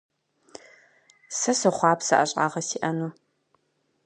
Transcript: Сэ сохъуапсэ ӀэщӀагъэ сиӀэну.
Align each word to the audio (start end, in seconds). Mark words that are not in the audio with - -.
Сэ 1.39 1.51
сохъуапсэ 1.59 2.15
ӀэщӀагъэ 2.17 2.61
сиӀэну. 2.67 3.11